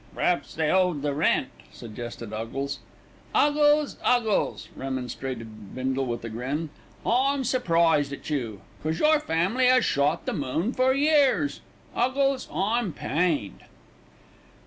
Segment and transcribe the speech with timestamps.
[0.15, 2.79] "P'r'aps they owed the rent," suggested Huggles.
[3.35, 6.71] "'Uggles, 'Uggles," remonstrated Bindle with a grin,
[7.05, 8.61] "I'm surprised at you.
[8.81, 11.61] 'Cos your family 'as shot the moon for years
[11.95, 13.63] 'Uggles, I'm pained."